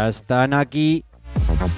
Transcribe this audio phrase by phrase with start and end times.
[0.00, 1.04] Ya están aquí.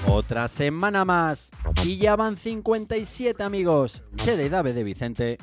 [0.07, 1.51] Otra semana más.
[1.83, 4.01] Y ya van 57 amigos.
[4.15, 5.37] Cheda y Dave de Vicente.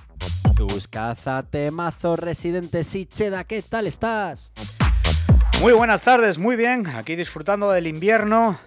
[0.57, 4.55] Tus cazatemazos residentes y Cheda, ¿qué tal estás?
[5.61, 6.87] Muy buenas tardes, muy bien.
[6.87, 8.59] Aquí disfrutando del invierno.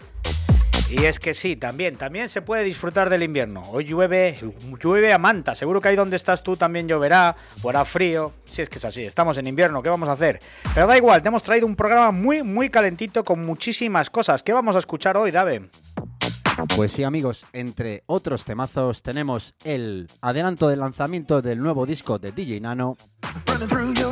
[0.94, 3.64] Y es que sí, también, también se puede disfrutar del invierno.
[3.72, 4.40] Hoy llueve,
[4.80, 5.56] llueve a manta.
[5.56, 7.36] Seguro que ahí donde estás tú también lloverá,
[7.68, 8.32] hará frío.
[8.46, 10.40] Si es que es así, estamos en invierno, ¿qué vamos a hacer?
[10.76, 14.44] Pero da igual, te hemos traído un programa muy, muy calentito con muchísimas cosas.
[14.44, 15.68] ¿Qué vamos a escuchar hoy, Dave?
[16.76, 22.32] Pues sí, amigos, entre otros temazos tenemos el adelanto del lanzamiento del nuevo disco de
[22.32, 22.98] DJ Nano,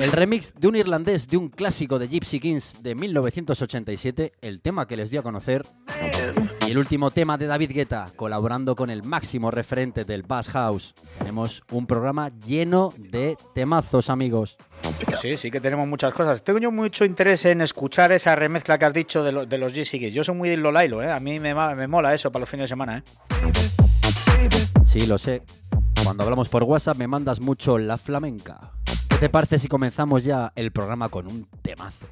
[0.01, 4.88] el remix de un irlandés de un clásico de Gypsy Kings de 1987, el tema
[4.88, 5.66] que les dio a conocer,
[6.67, 10.94] y el último tema de David Guetta, colaborando con el máximo referente del Bass House.
[11.19, 14.57] Tenemos un programa lleno de temazos, amigos.
[15.22, 16.43] Sí, sí que tenemos muchas cosas.
[16.43, 19.99] Tengo yo mucho interés en escuchar esa remezcla que has dicho de, de los Gypsy
[19.99, 20.13] Kings.
[20.13, 21.11] Yo soy muy de Lolailo, ¿eh?
[21.11, 23.03] A mí me, me mola eso para los fines de semana, ¿eh?
[24.85, 25.43] Sí, lo sé.
[26.03, 28.72] Cuando hablamos por WhatsApp me mandas mucho la flamenca.
[29.22, 32.08] ¿Qué te parece si comenzamos ya el programa con un temazo?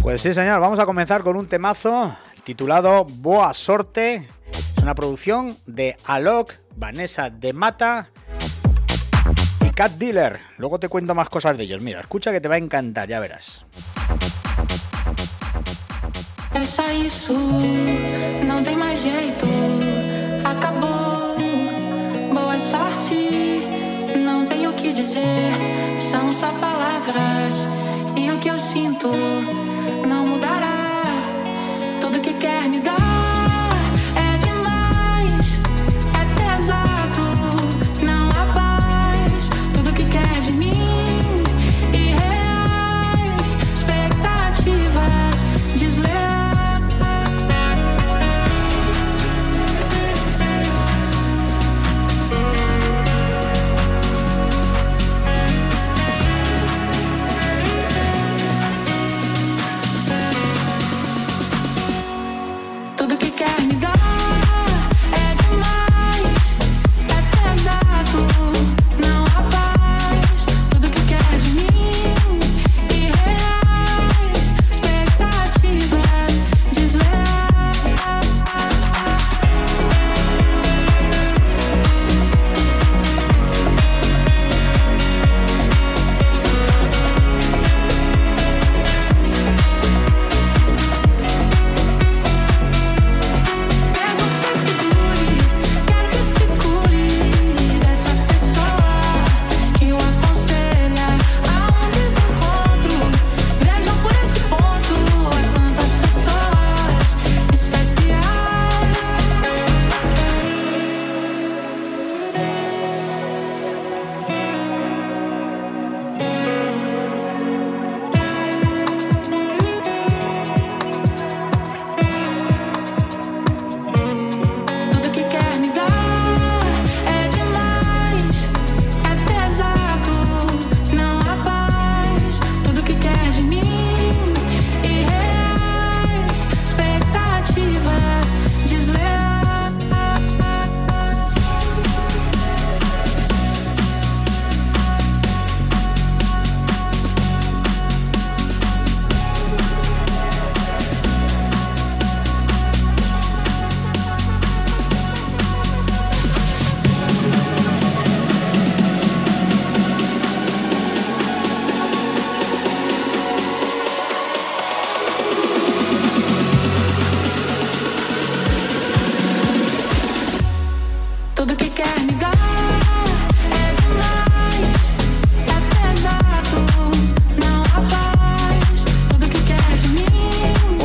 [0.00, 4.26] Pues sí, señor, vamos a comenzar con un temazo titulado Boa Sorte.
[4.50, 8.08] Es una producción de Alok, Vanessa de Mata
[9.60, 10.40] y Cat Dealer.
[10.56, 11.82] Luego te cuento más cosas de ellos.
[11.82, 13.66] Mira, escucha que te va a encantar, ya verás.
[16.64, 17.34] Só isso,
[18.46, 19.77] não tem mais jeito.
[24.98, 25.52] Dizer.
[26.00, 27.68] São só palavras.
[28.16, 29.08] E o que eu sinto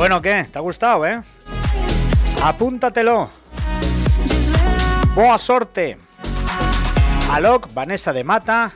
[0.04, 0.44] Bueno, ¿qué?
[0.52, 1.22] ¿Te ha gustado, eh?
[2.44, 3.30] Apúntatelo.
[5.16, 5.98] Boa Sorte.
[7.32, 8.74] Alok, Vanessa de Mata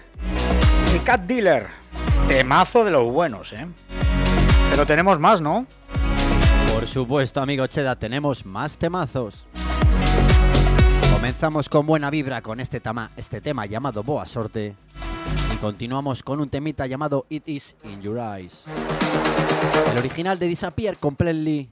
[0.96, 1.68] y Cat Dealer.
[2.30, 3.68] Temazo de los buenos, ¿eh?
[4.72, 5.68] Pero tenemos más, ¿no?
[6.74, 9.46] Por supuesto, amigo Cheda, tenemos más temazos.
[11.12, 14.76] Comenzamos con buena vibra con este, tama- este tema llamado Boa Sorte.
[15.62, 18.64] Continuamos con un temita llamado It Is In Your Eyes.
[19.92, 21.70] El original de Disappear Completely.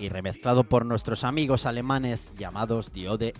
[0.00, 3.34] Y remezclado por nuestros amigos alemanes llamados The Ode.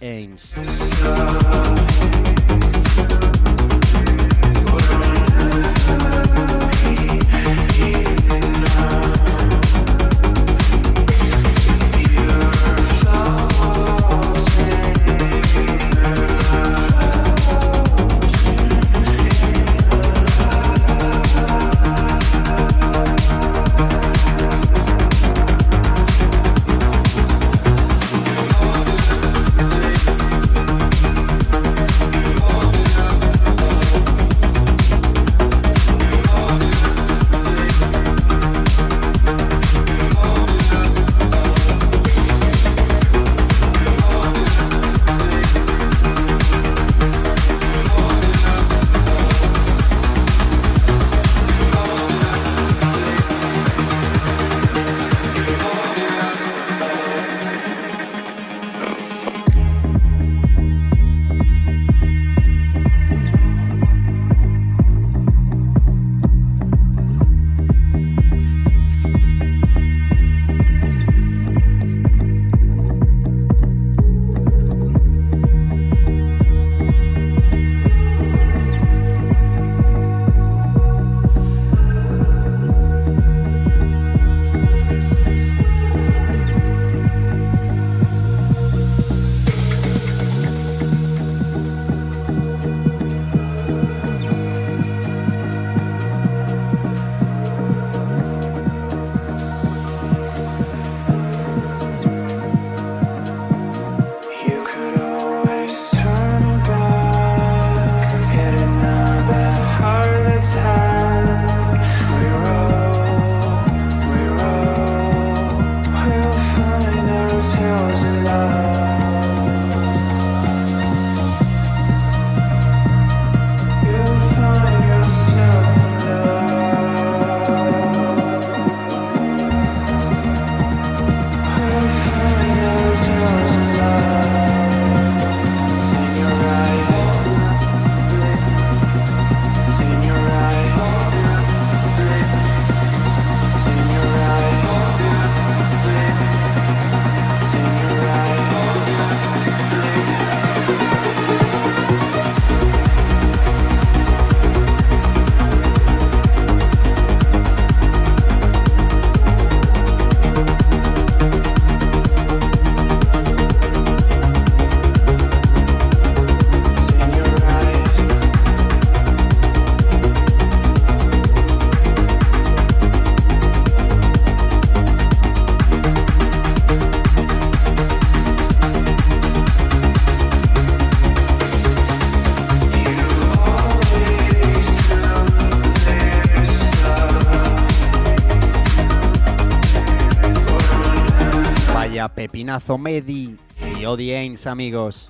[192.35, 193.37] Pepinazo Medi
[193.79, 195.09] y Odi Ains, amigos.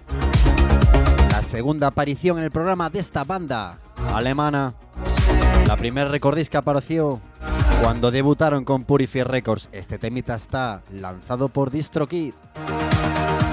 [1.31, 3.79] La segunda aparición en el programa de esta banda
[4.13, 4.75] alemana.
[5.67, 7.23] La primera recordis que apareció
[7.81, 9.71] cuando debutaron con Purify Records.
[9.73, 12.35] Este temita está lanzado por DistroKid.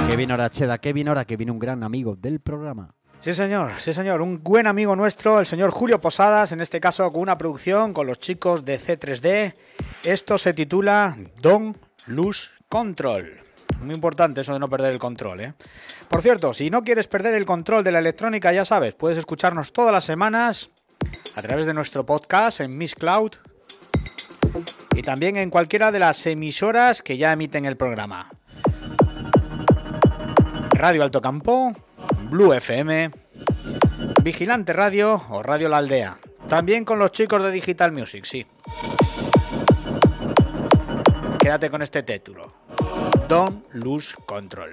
[0.10, 2.94] Kevin Cheda, Kevin Hora, que viene un gran amigo del programa.
[3.22, 4.22] Sí, señor, sí, señor.
[4.22, 8.06] Un buen amigo nuestro, el señor Julio Posadas, en este caso con una producción con
[8.06, 9.54] los chicos de C3D.
[10.04, 13.41] Esto se titula Don Lose Control.
[13.82, 15.54] Muy importante eso de no perder el control, ¿eh?
[16.10, 19.74] Por cierto, si no quieres perder el control de la electrónica, ya sabes, puedes escucharnos
[19.74, 20.70] todas las semanas
[21.36, 23.32] a través de nuestro podcast en Miss Cloud
[24.96, 28.30] y también en cualquiera de las emisoras que ya emiten el programa.
[30.72, 31.74] Radio Alto Campo,
[32.30, 33.12] Blue FM,
[34.24, 36.18] Vigilante Radio o Radio La Aldea.
[36.48, 38.46] También con los chicos de Digital Music, sí.
[41.40, 42.61] Quédate con este título.
[43.28, 44.72] Don't lose control.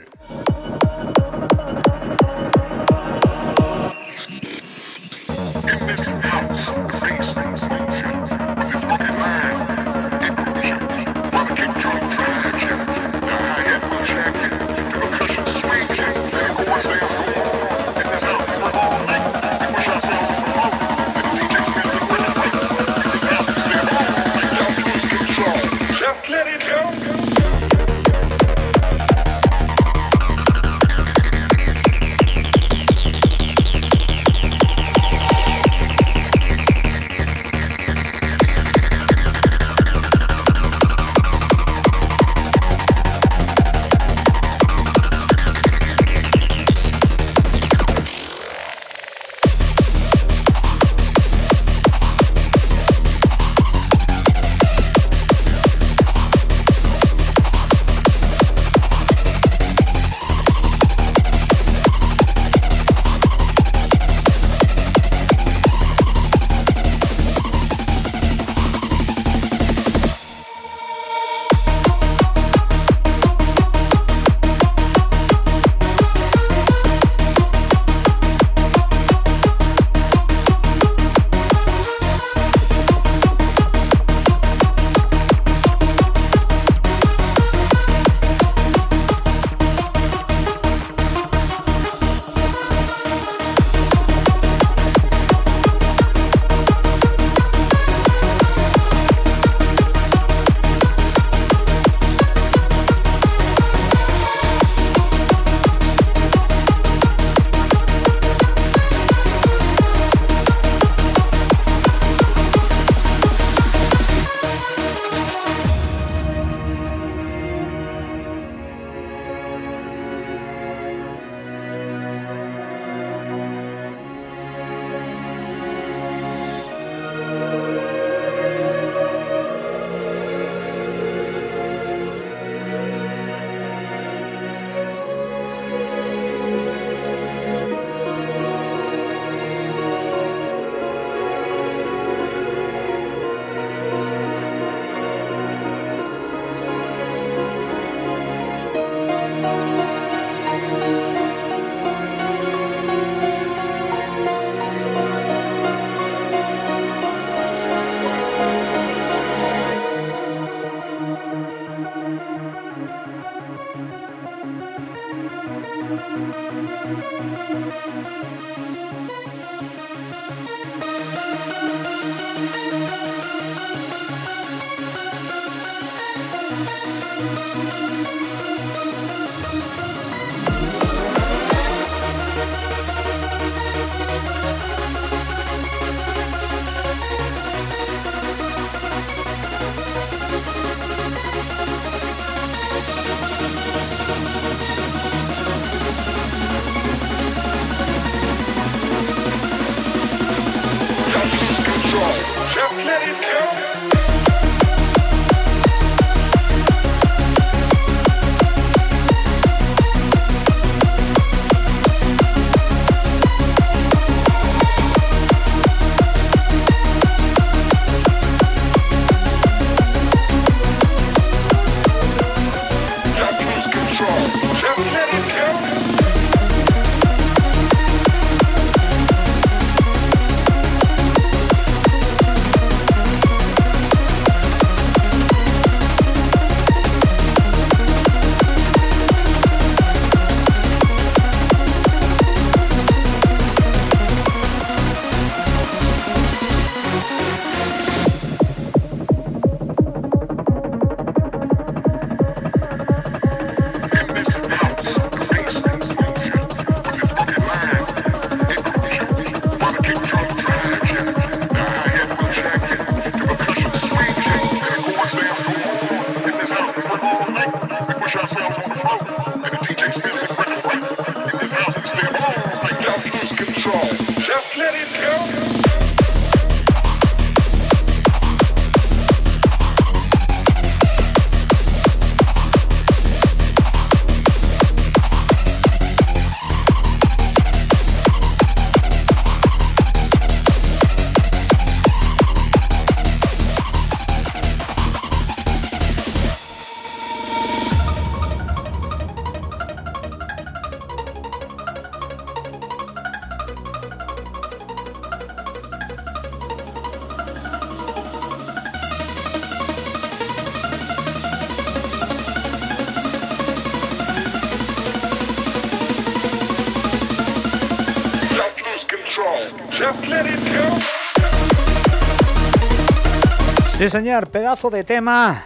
[323.88, 325.44] Sí, señor, pedazo de tema.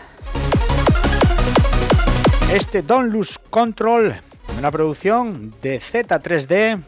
[2.52, 4.20] Este Don't Lose Control,
[4.58, 6.82] una producción de Z3D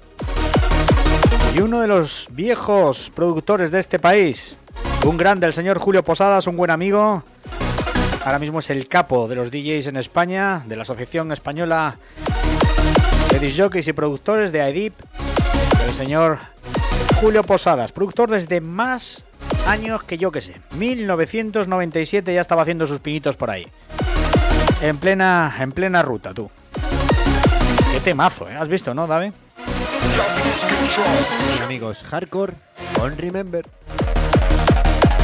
[1.55, 4.57] y uno de los viejos productores de este país.
[5.05, 7.23] Un grande, el señor Julio Posadas, un buen amigo.
[8.25, 11.99] Ahora mismo es el capo de los DJs en España, de la Asociación Española
[13.31, 14.95] de DJs y Productores de AEDIP.
[15.87, 16.41] El señor
[17.21, 19.25] Julio Posadas, productor desde más
[19.67, 20.61] años que yo que sé.
[20.77, 23.67] 1997 ya estaba haciendo sus pinitos por ahí.
[24.81, 26.51] En plena, en plena ruta, tú.
[27.93, 28.57] Qué temazo, ¿eh?
[28.57, 29.33] ¿Has visto, no, Dave?
[31.65, 32.53] amigos, hardcore
[33.01, 33.67] on Remember.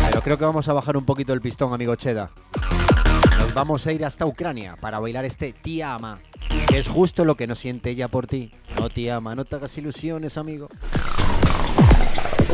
[0.09, 2.31] Pero creo que vamos a bajar un poquito el pistón, amigo Cheda.
[3.39, 6.19] Nos vamos a ir hasta Ucrania para bailar este Tía Ama,
[6.69, 8.53] que es justo lo que no siente ella por ti.
[8.77, 10.69] No, Tía Ama, no te hagas ilusiones, amigo.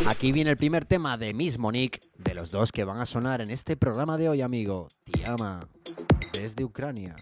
[0.05, 3.41] Aquí viene el primer tema de Miss Monique, de los dos que van a sonar
[3.41, 4.87] en este programa de hoy, amigo.
[5.03, 5.67] Tiama,
[6.33, 7.15] desde Ucrania.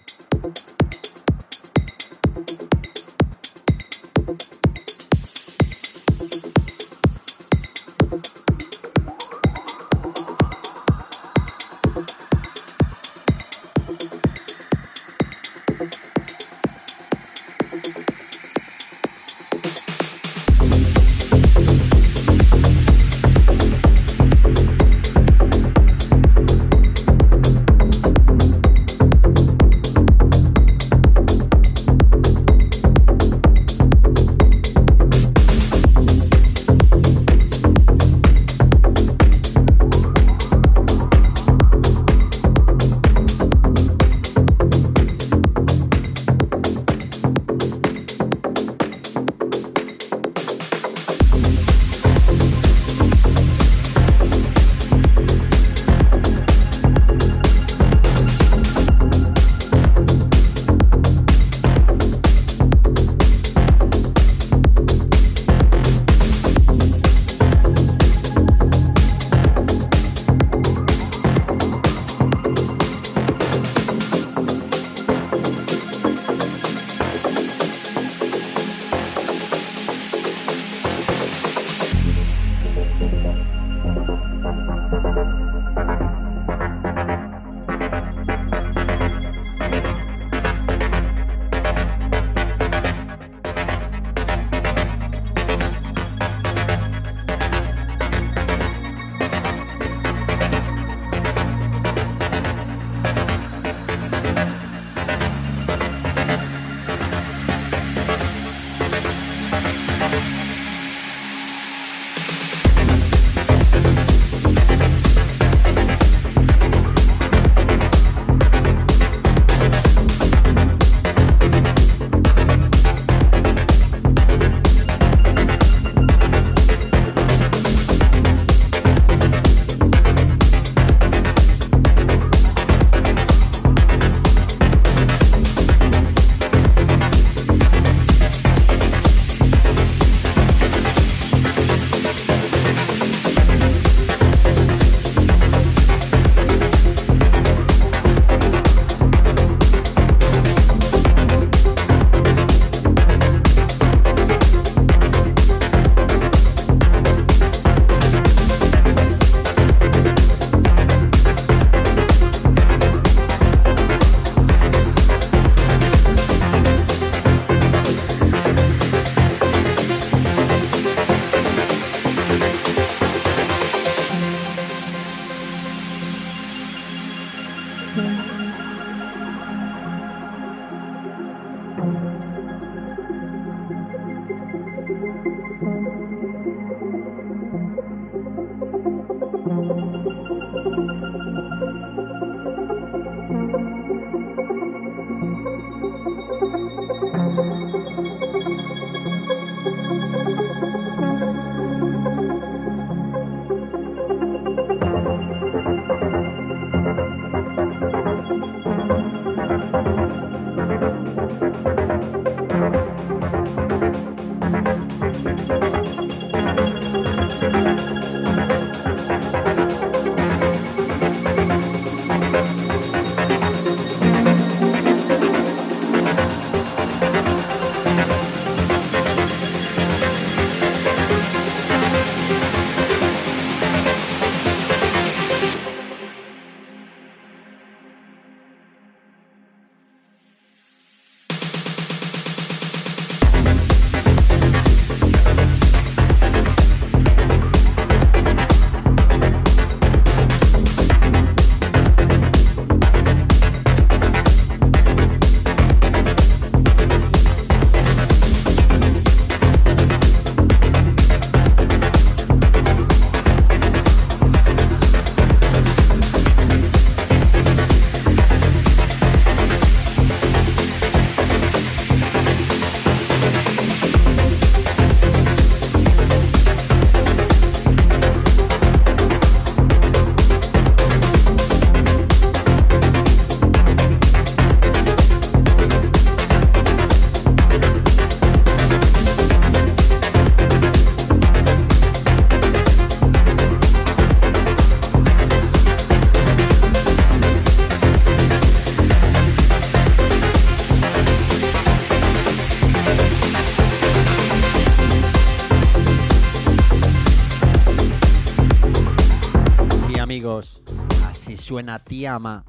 [312.06, 312.44] Tiama.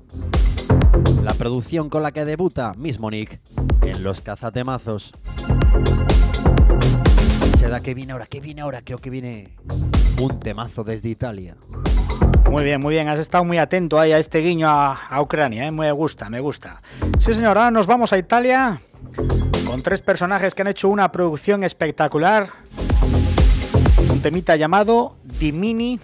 [1.22, 3.40] La producción con la que debuta Mismo Nick
[3.80, 5.14] en los cazatemazos.
[7.82, 8.26] que viene ahora?
[8.26, 8.82] ¿Qué viene ahora?
[8.82, 9.56] Creo que viene
[10.20, 11.56] un temazo desde Italia.
[12.50, 13.08] Muy bien, muy bien.
[13.08, 15.66] Has estado muy atento ahí a este guiño a, Ucrania.
[15.66, 15.70] ¿eh?
[15.70, 16.82] Me gusta, me gusta.
[17.18, 17.56] Sí, señor.
[17.56, 18.82] Ahora nos vamos a Italia
[19.66, 22.50] con tres personajes que han hecho una producción espectacular.
[24.12, 25.98] Un temita llamado Dimini.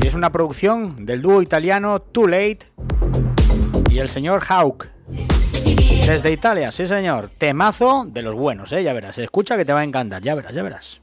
[0.00, 2.60] Y es una producción del dúo italiano Too Late
[3.90, 4.88] y el señor Hawk.
[6.06, 7.30] Desde Italia, sí señor.
[7.38, 8.82] Temazo de los buenos, ¿eh?
[8.82, 9.16] Ya verás.
[9.18, 10.22] Escucha que te va a encantar.
[10.22, 11.00] Ya verás, ya verás.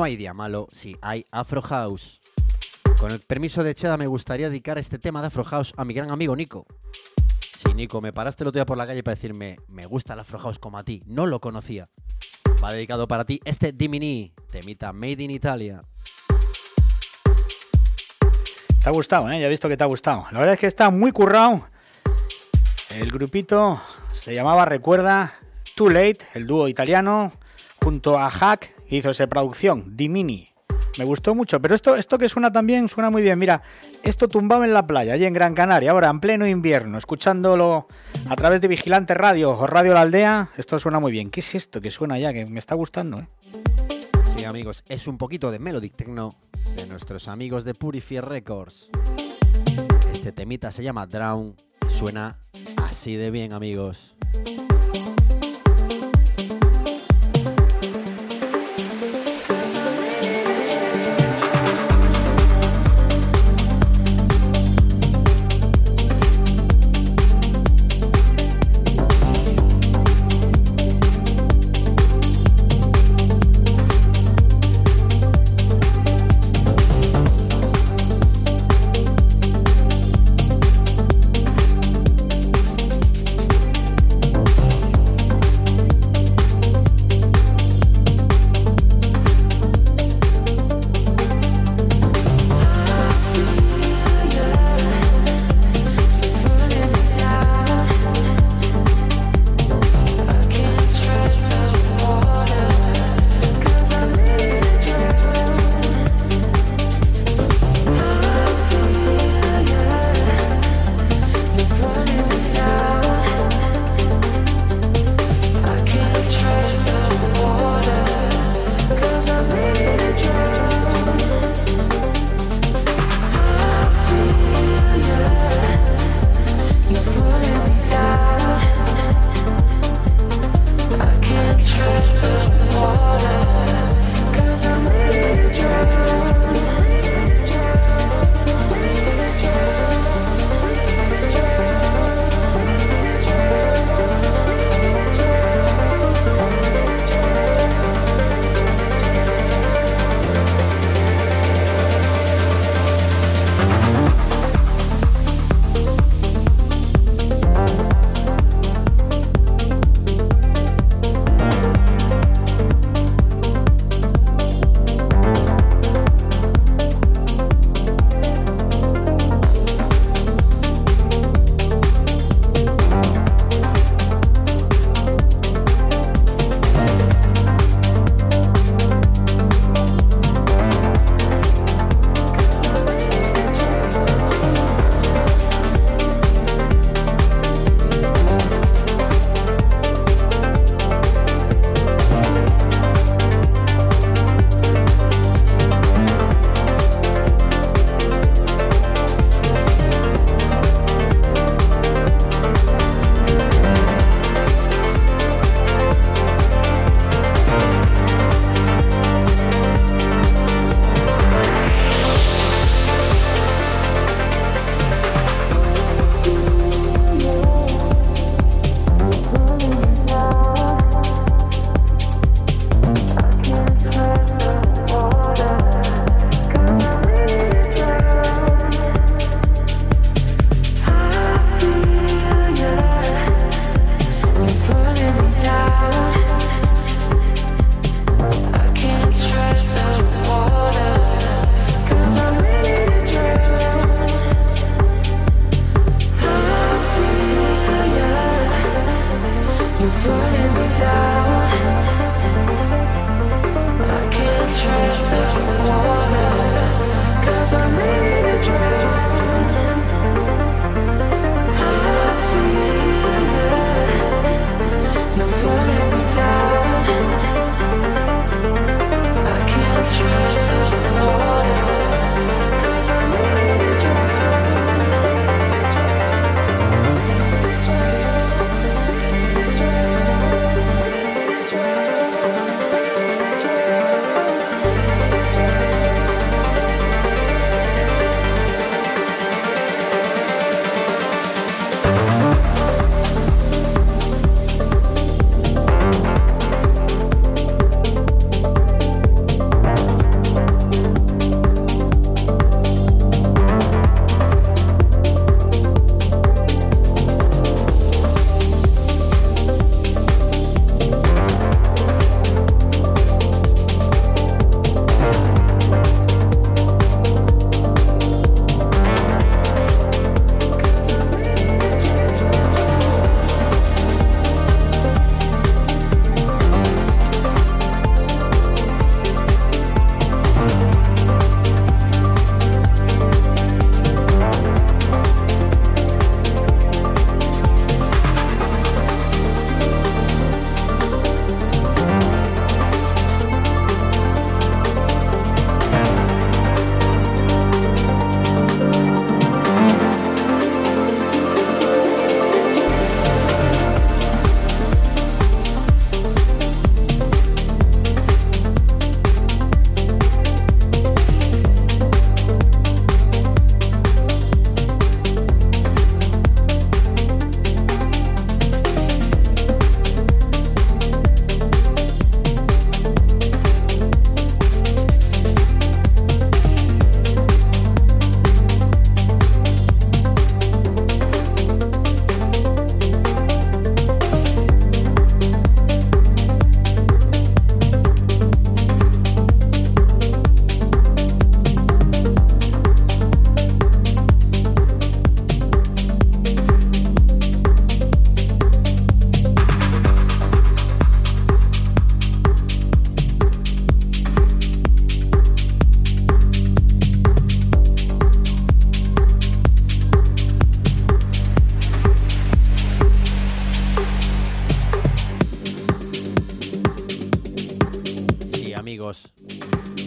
[0.00, 2.22] No hay día malo si hay Afro House.
[2.98, 5.92] Con el permiso de Cheda me gustaría dedicar este tema de Afro House a mi
[5.92, 6.66] gran amigo Nico.
[7.42, 10.20] Sí, Nico, me paraste el otro día por la calle para decirme, me gusta el
[10.20, 11.90] Afro House como a ti, no lo conocía.
[12.64, 15.82] Va dedicado para ti este Dimini, temita Made in Italia.
[18.82, 19.38] Te ha gustado, ¿eh?
[19.38, 20.24] Ya he visto que te ha gustado.
[20.32, 21.66] La verdad es que está muy currado.
[22.88, 23.82] El grupito
[24.14, 25.34] se llamaba, recuerda,
[25.74, 27.34] Too Late, el dúo italiano,
[27.82, 30.48] junto a Hack hizo esa producción, Dimini.
[30.98, 33.38] Me gustó mucho, pero esto, esto que suena también suena muy bien.
[33.38, 33.62] Mira,
[34.02, 37.86] esto tumbaba en la playa, allí en Gran Canaria, ahora en pleno invierno, escuchándolo
[38.28, 41.30] a través de Vigilante Radio o Radio La Aldea, esto suena muy bien.
[41.30, 42.32] ¿Qué es esto que suena ya?
[42.32, 43.28] Que me está gustando, ¿eh?
[44.36, 46.34] Sí, amigos, es un poquito de Melodic Techno
[46.76, 48.90] de nuestros amigos de Purifier Records.
[50.12, 51.54] Este temita se llama Drown,
[51.88, 52.38] suena
[52.76, 54.16] así de bien, amigos.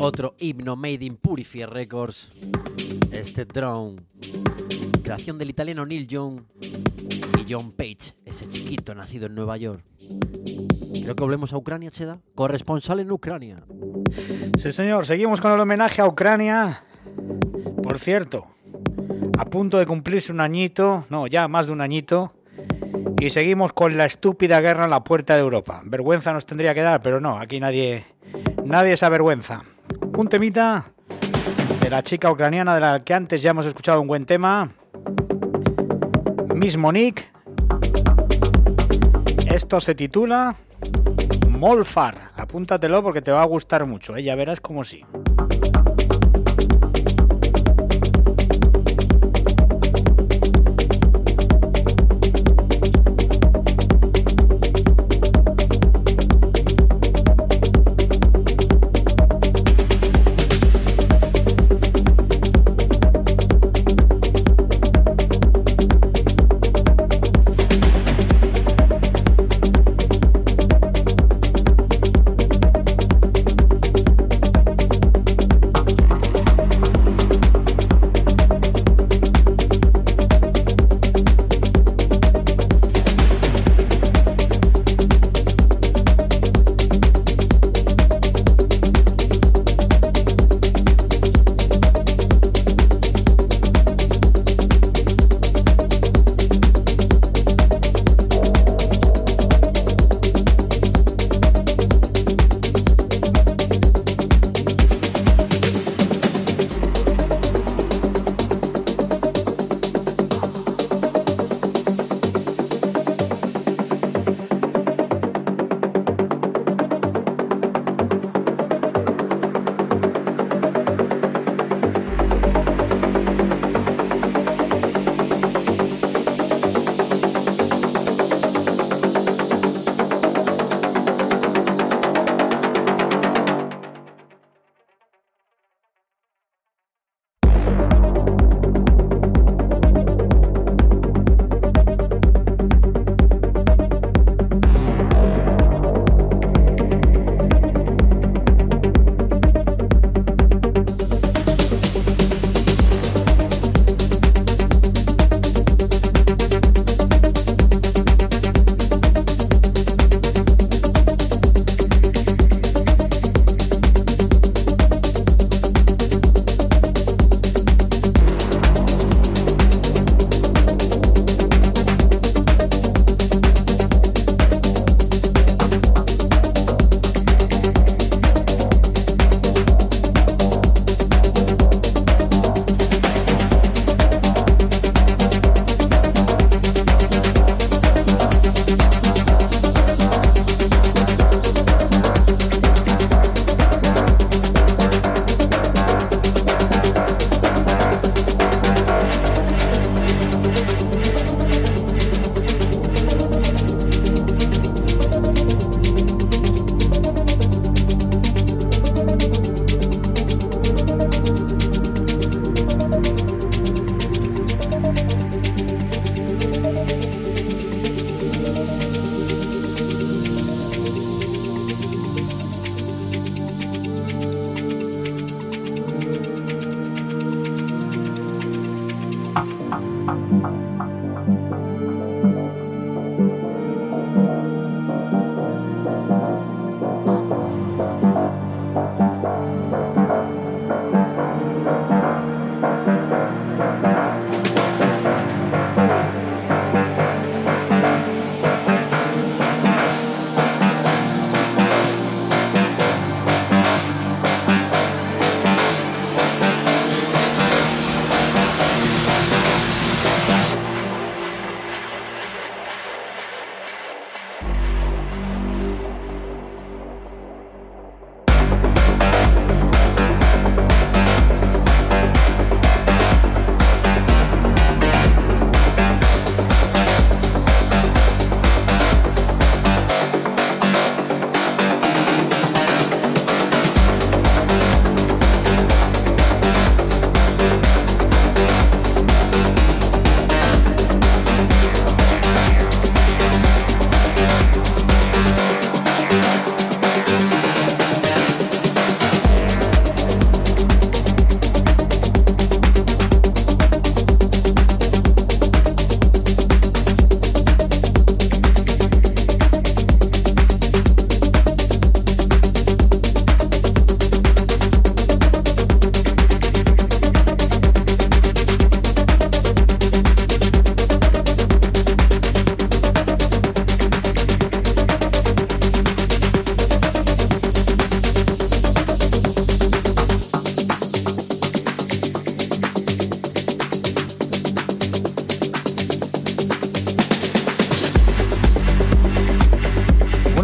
[0.05, 2.29] Otro himno made in Purifier Records.
[3.13, 4.01] Este drone.
[5.01, 6.41] Creación del italiano Neil Young
[7.39, 9.81] y John Page, ese chiquito nacido en Nueva York.
[11.03, 12.19] Creo que volvemos a Ucrania, Cheda.
[12.35, 13.63] Corresponsal en Ucrania.
[14.57, 15.05] Sí, señor.
[15.05, 16.83] Seguimos con el homenaje a Ucrania.
[17.81, 18.47] Por cierto,
[19.37, 22.33] a punto de cumplirse un añito, no, ya más de un añito,
[23.21, 25.81] y seguimos con la estúpida guerra en la puerta de Europa.
[25.85, 28.03] Vergüenza nos tendría que dar, pero no, aquí nadie,
[28.65, 29.63] nadie se avergüenza.
[30.11, 30.85] Un temita
[31.81, 34.71] de la chica ucraniana de la que antes ya hemos escuchado un buen tema.
[36.53, 37.25] Miss Monique.
[39.47, 40.55] Esto se titula
[41.49, 42.31] Molfar.
[42.35, 45.05] Apúntatelo porque te va a gustar mucho, ya verás como sí.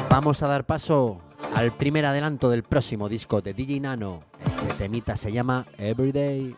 [0.10, 1.22] vamos a dar paso
[1.56, 4.20] al primer adelanto del próximo disco de DJ Nano.
[4.78, 6.56] Temita se llama Everyday.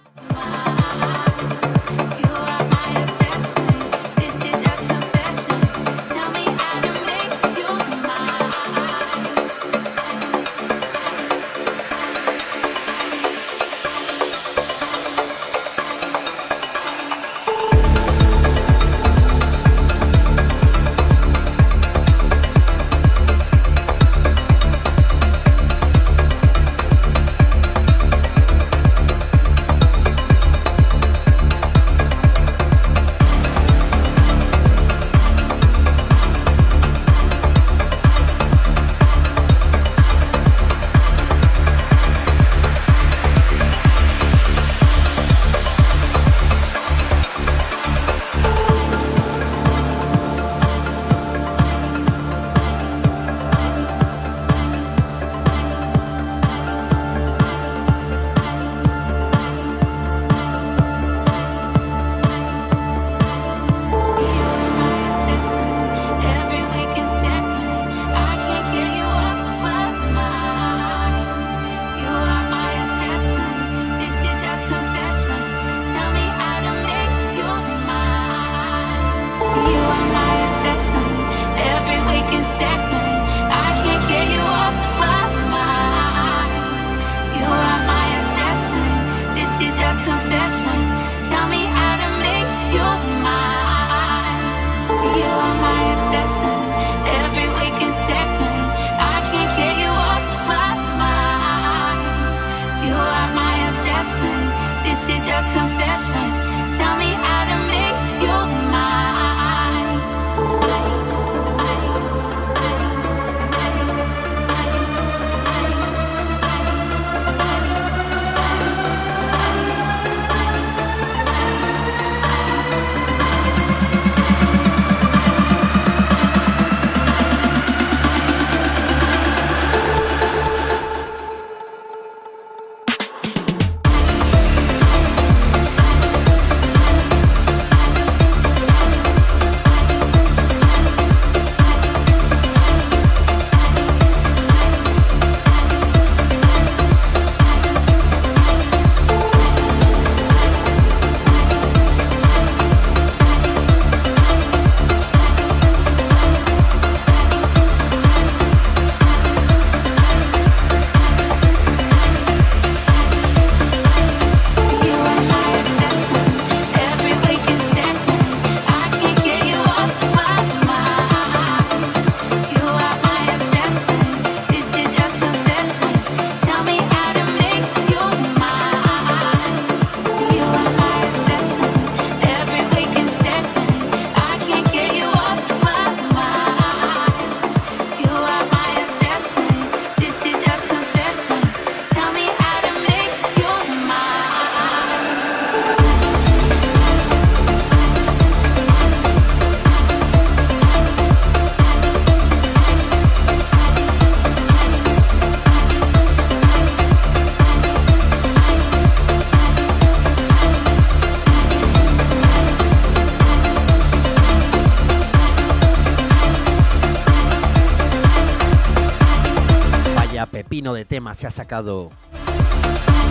[221.13, 221.91] Se ha sacado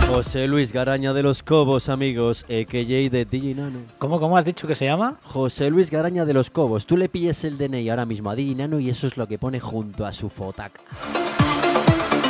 [0.07, 3.79] José Luis Garaña de los Cobos, amigos, AKJ de DJ Nano.
[3.99, 5.17] ¿Cómo, ¿Cómo has dicho que se llama?
[5.21, 6.87] José Luis Garaña de los Cobos.
[6.87, 9.37] Tú le pilles el DNI ahora mismo a DJ Nano y eso es lo que
[9.37, 10.79] pone junto a su fotac.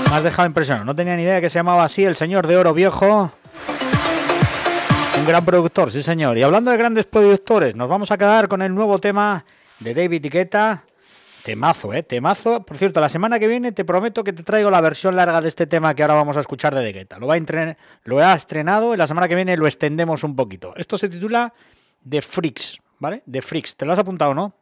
[0.10, 0.86] Me has dejado impresionado.
[0.86, 3.32] No tenía ni idea que se llamaba así el señor de oro viejo.
[5.18, 6.38] Un gran productor, sí señor.
[6.38, 9.45] Y hablando de grandes productores, nos vamos a quedar con el nuevo tema
[9.80, 10.84] de David Guetta.
[11.46, 12.02] Temazo, ¿eh?
[12.02, 12.66] Temazo.
[12.66, 15.50] Por cierto, la semana que viene te prometo que te traigo la versión larga de
[15.50, 17.20] este tema que ahora vamos a escuchar de Guetta.
[17.20, 20.74] Lo, va a lo ha estrenado y la semana que viene lo extendemos un poquito.
[20.76, 21.54] Esto se titula
[22.10, 23.22] The Freaks, ¿vale?
[23.32, 23.76] The Freaks.
[23.76, 24.56] ¿Te lo has apuntado, no?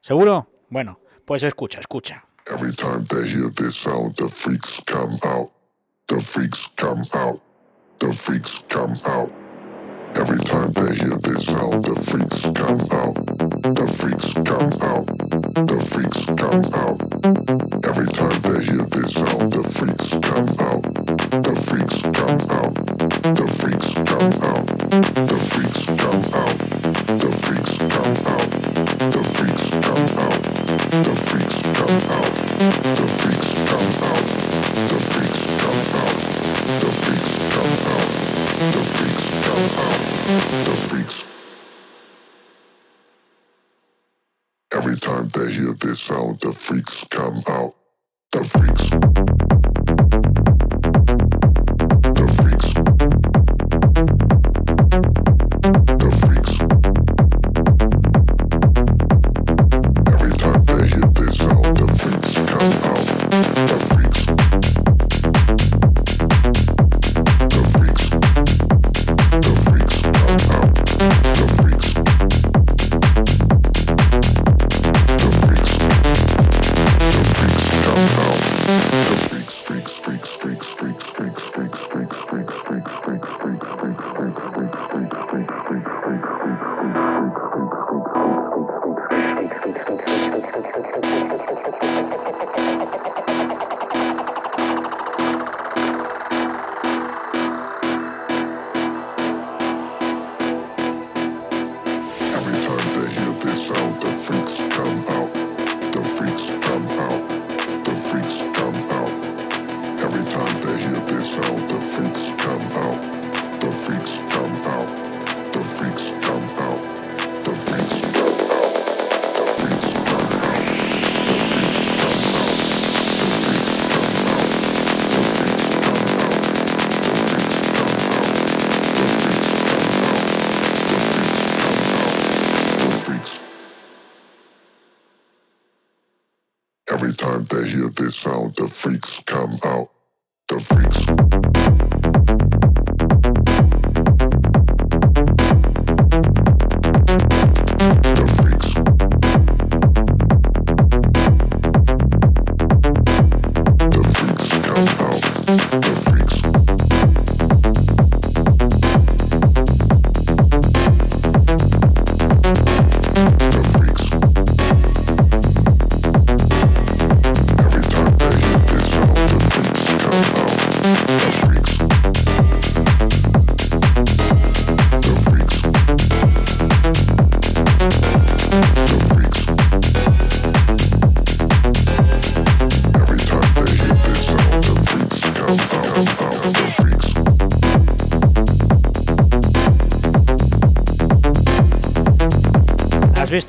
[0.00, 0.48] ¿Seguro?
[0.68, 2.24] Bueno, pues escucha, escucha.
[2.46, 5.50] Every time they hear this sound, the freaks come out.
[6.06, 7.42] The freaks come out.
[7.98, 9.32] The freaks come out.
[10.14, 13.47] Every time they hear this sound, the freaks come out.
[13.74, 14.38] The freaks
[45.18, 47.74] time they hear this sound, the freaks come out.
[48.32, 49.67] The freaks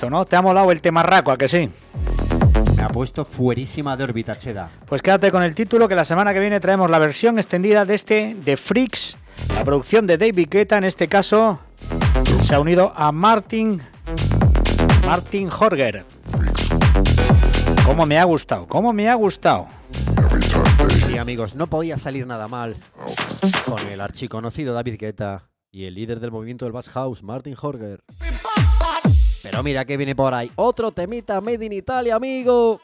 [0.09, 0.25] ¿no?
[0.25, 1.69] ¿Te ha molado el tema raco, a que sí?
[2.75, 4.69] Me ha puesto fuerísima de órbita, Cheda.
[4.85, 7.95] Pues quédate con el título que la semana que viene traemos la versión extendida de
[7.95, 9.17] este The Freaks,
[9.55, 11.59] la producción de David Guetta, en este caso
[12.43, 13.81] se ha unido a Martin
[15.05, 16.05] Martin Horger.
[17.85, 18.67] ¿Cómo me ha gustado?
[18.67, 19.67] ¿Cómo me ha gustado?
[21.07, 22.75] Sí, amigos, no podía salir nada mal
[23.65, 28.03] con el archiconocido David Guetta y el líder del movimiento del Bass House, Martin Horger.
[29.41, 30.51] Pero mira que viene por ahí.
[30.55, 32.81] Otro temita made in Italia, amigo.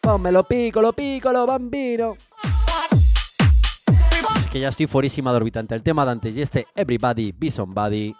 [0.00, 2.16] Pónmelo piccolo, piccolo, bambino.
[4.40, 5.74] Es que ya estoy fuerísima de orbitante.
[5.74, 8.14] El tema de antes y este Everybody Be Somebody.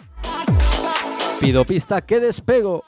[1.41, 2.85] Pido pista que despego.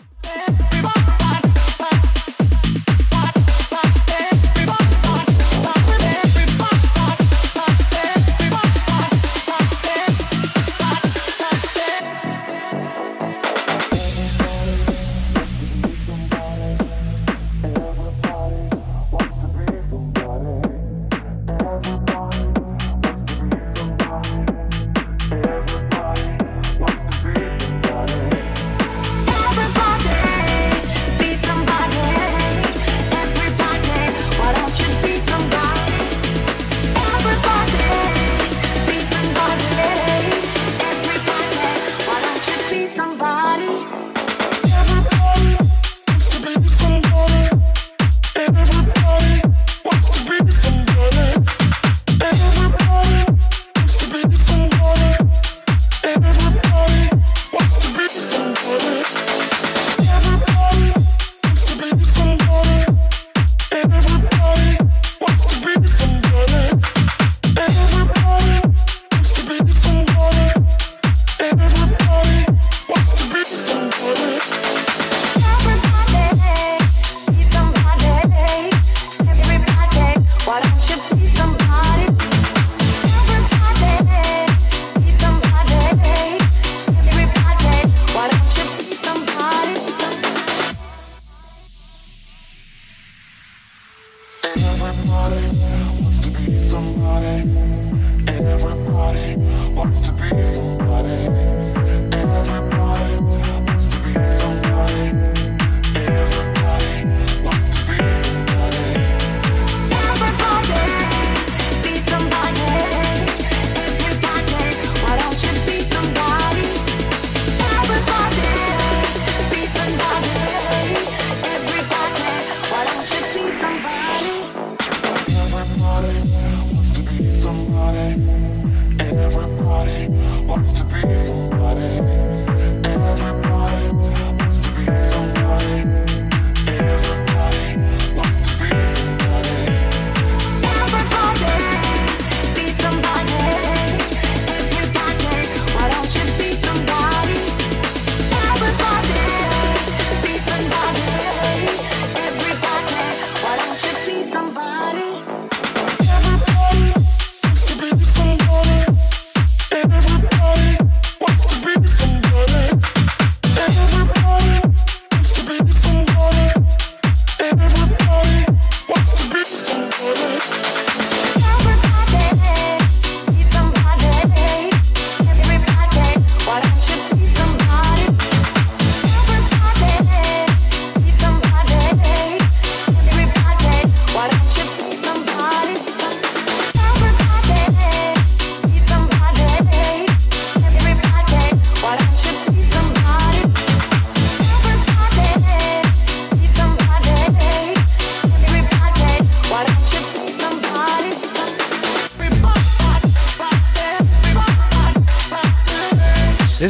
[99.81, 100.10] what's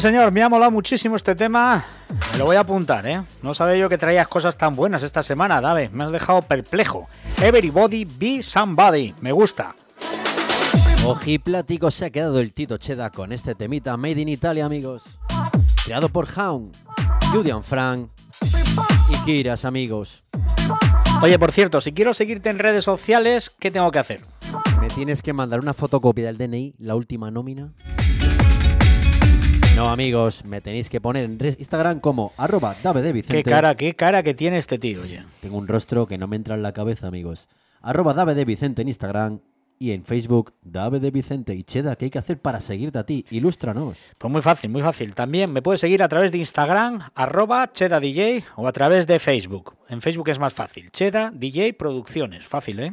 [0.00, 1.84] Sí, señor, me ha molado muchísimo este tema.
[2.32, 3.20] Me lo voy a apuntar, ¿eh?
[3.42, 5.90] No sabía yo que traías cosas tan buenas esta semana, Dave.
[5.92, 7.06] Me has dejado perplejo.
[7.42, 9.14] Everybody be somebody.
[9.20, 9.74] Me gusta.
[11.04, 15.02] Ojiplático se ha quedado el Tito Cheda con este temita Made in Italia, amigos.
[15.84, 16.74] Creado por Hound,
[17.30, 18.08] Julian Frank
[19.10, 20.24] y Kiras, amigos.
[21.20, 24.24] Oye, por cierto, si quiero seguirte en redes sociales, ¿qué tengo que hacer?
[24.80, 27.74] Me tienes que mandar una fotocopia del DNI, la última nómina.
[29.80, 33.28] No, amigos, me tenéis que poner en Instagram como arroba Vicente.
[33.28, 35.24] Qué cara, qué cara que tiene este tío, oye.
[35.40, 37.48] Tengo un rostro que no me entra en la cabeza, amigos.
[37.80, 38.12] Arroba
[38.44, 39.40] Vicente en Instagram
[39.78, 43.06] y en Facebook, Dave de Vicente y Cheda, ¿qué hay que hacer para seguirte a
[43.06, 43.24] ti?
[43.30, 43.96] Ilústranos.
[44.18, 45.14] Pues muy fácil, muy fácil.
[45.14, 49.18] También me puedes seguir a través de Instagram, arroba Cheda DJ, o a través de
[49.18, 49.76] Facebook.
[49.88, 50.90] En Facebook es más fácil.
[50.90, 52.46] Cheda DJ Producciones.
[52.46, 52.92] Fácil, ¿eh?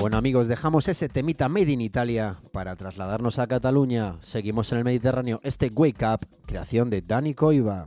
[0.00, 4.16] Bueno amigos, dejamos ese temita Made in Italia para trasladarnos a Cataluña.
[4.22, 5.40] Seguimos en el Mediterráneo.
[5.42, 7.86] Este Wake Up, creación de Dani Coiva.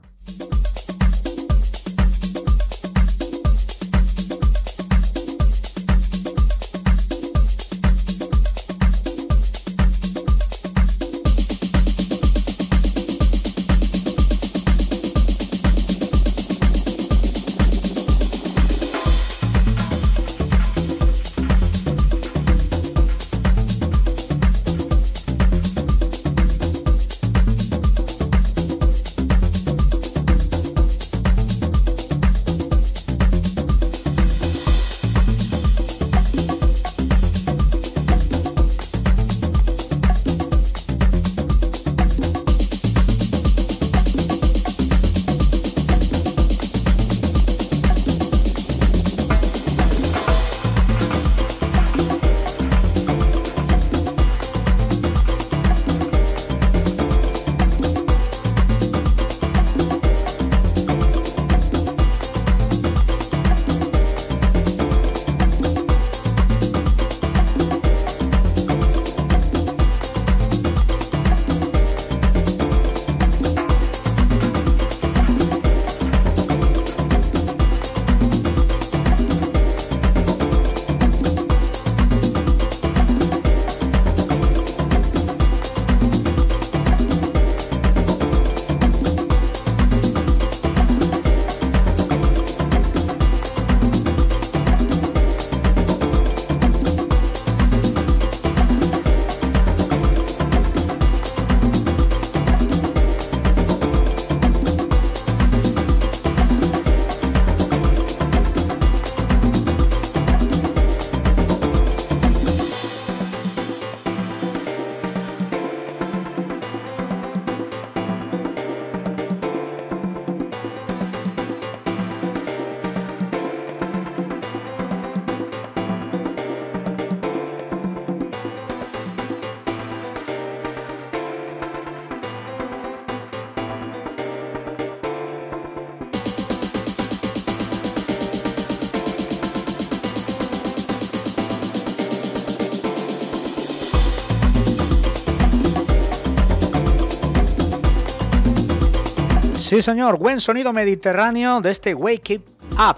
[149.73, 152.41] Sí, señor, buen sonido mediterráneo de este Wake
[152.73, 152.97] Up.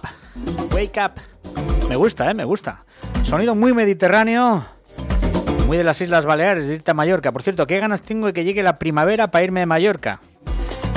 [0.73, 1.87] Wake Up.
[1.87, 2.33] Me gusta, ¿eh?
[2.33, 2.83] Me gusta.
[3.23, 4.65] Sonido muy mediterráneo,
[5.67, 7.31] muy de las Islas Baleares, de a Mallorca.
[7.31, 10.19] Por cierto, qué ganas tengo de que llegue la primavera para irme de Mallorca.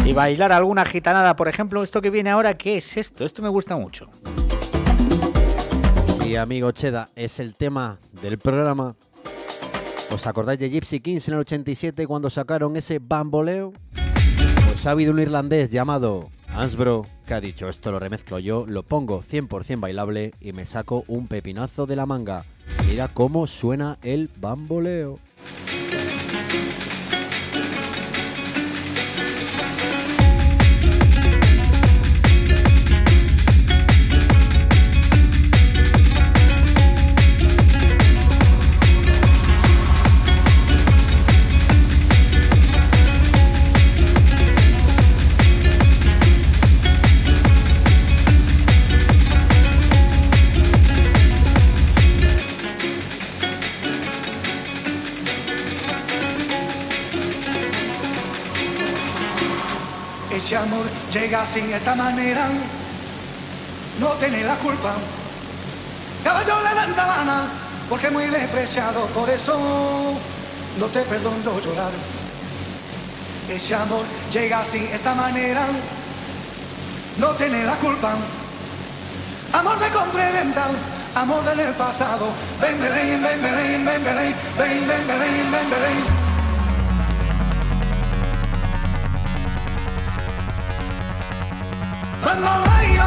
[0.05, 1.85] Y bailar alguna gitanada, por ejemplo.
[1.85, 3.25] Esto que viene ahora, ¿qué es esto?
[3.25, 4.11] Esto me gusta mucho.
[6.21, 8.97] Sí, amigo Cheda, es el tema del programa.
[10.13, 13.73] ¿Os acordáis de Gypsy Kings en el 87 cuando sacaron ese bamboleo?
[14.85, 19.23] Ha habido un irlandés llamado Ansbro que ha dicho esto lo remezclo yo, lo pongo
[19.23, 22.45] 100% bailable y me saco un pepinazo de la manga.
[22.89, 25.19] Mira cómo suena el bamboleo.
[61.13, 62.49] llega sin esta manera,
[64.01, 64.95] no tiene la culpa.
[66.23, 67.43] Caballo le dan sabana,
[67.89, 70.19] porque muy despreciado, por eso
[70.79, 71.93] no te perdono llorar.
[73.49, 75.67] Ese amor llega sin esta manera,
[77.19, 78.15] no tiene la culpa.
[79.53, 80.67] Amor de compra y venta,
[81.15, 82.29] amor del pasado.
[82.61, 86.28] Ven, Belén, ven, Belén, ven, Belén, ven, ven, Belén, ven,
[92.29, 93.07] Bamboleo,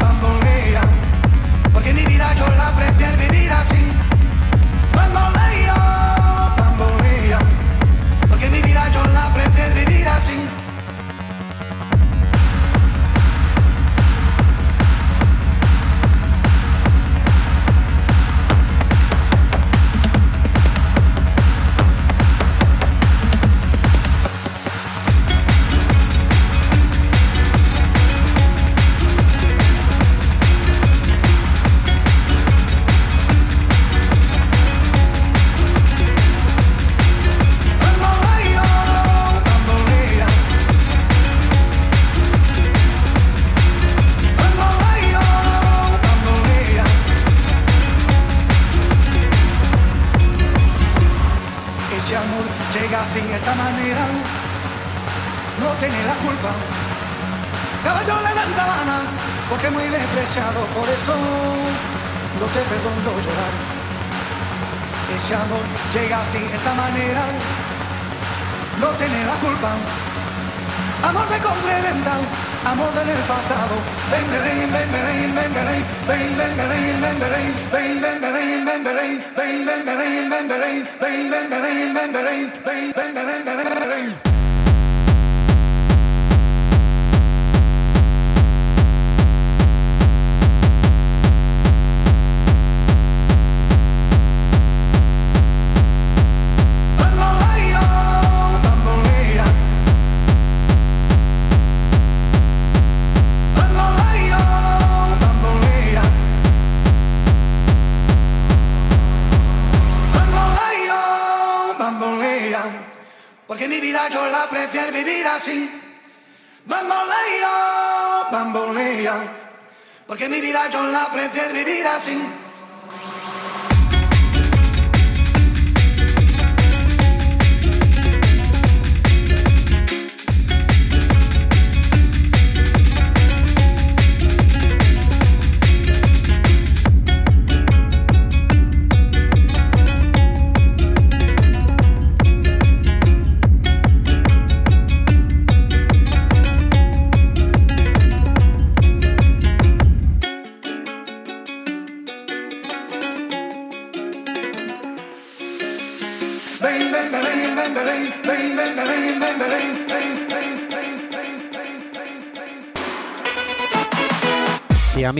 [0.00, 0.80] bambolea,
[1.74, 3.92] porque mi vida yo la prefiero vivir así.
[4.94, 6.19] Bamboleo.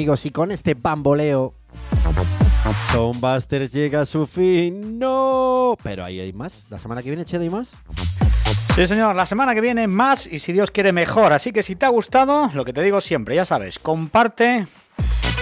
[0.01, 1.53] Amigos, y con este bamboleo.
[2.91, 4.99] Soundbuster llega a su fin.
[4.99, 5.77] ¡No!
[5.83, 6.65] Pero ahí hay más.
[6.71, 7.69] La semana que viene, Cheda, hay más.
[8.75, 11.35] Sí, señor, la semana que viene más y si Dios quiere mejor.
[11.35, 14.67] Así que si te ha gustado, lo que te digo siempre, ya sabes, comparte,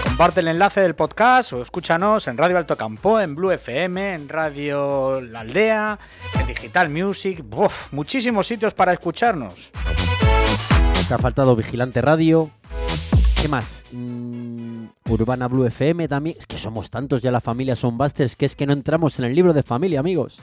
[0.03, 4.27] comparte el enlace del podcast o escúchanos en Radio Alto Campo, en Blue FM, en
[4.27, 5.99] Radio La Aldea,
[6.37, 7.93] en Digital Music, ¡buf!
[7.93, 9.71] muchísimos sitios para escucharnos.
[11.07, 12.51] Te ha faltado Vigilante Radio.
[13.41, 13.85] ¿Qué más?
[13.93, 14.48] Mm,
[15.09, 16.35] Urbana Blue FM también.
[16.39, 19.35] Es que somos tantos ya la familia Soundbusters que es que no entramos en el
[19.35, 20.41] libro de familia, amigos.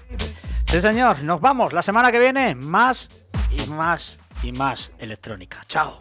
[0.65, 3.11] Sí, señor, nos vamos la semana que viene, más
[3.51, 5.65] y más y más electrónica.
[5.69, 5.99] Chao.